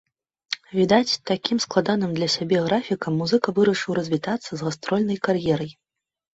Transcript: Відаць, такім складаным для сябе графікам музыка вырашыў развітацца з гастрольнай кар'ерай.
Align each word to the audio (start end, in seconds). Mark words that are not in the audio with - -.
Відаць, 0.77 1.19
такім 1.31 1.57
складаным 1.65 2.11
для 2.17 2.29
сябе 2.37 2.63
графікам 2.69 3.13
музыка 3.25 3.47
вырашыў 3.61 3.91
развітацца 4.01 4.47
з 4.55 4.61
гастрольнай 4.71 5.25
кар'ерай. 5.29 5.71